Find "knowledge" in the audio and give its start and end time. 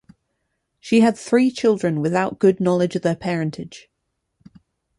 2.59-2.95